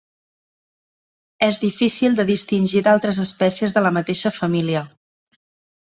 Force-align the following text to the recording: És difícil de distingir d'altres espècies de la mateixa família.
És 1.49 1.59
difícil 1.65 2.17
de 2.21 2.27
distingir 2.31 2.83
d'altres 2.91 3.23
espècies 3.27 3.79
de 3.79 3.87
la 3.89 3.93
mateixa 4.01 4.37
família. 4.43 4.87